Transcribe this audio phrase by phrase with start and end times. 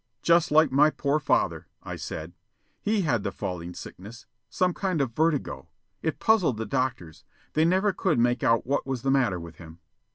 [0.23, 2.33] "Just like my poor father," I said.
[2.81, 4.25] "He had the falling sickness.
[4.49, 5.67] Some kind of vertigo.
[6.01, 7.23] It puzzled the doctors.
[7.53, 9.77] They never could make out what was the matter with him."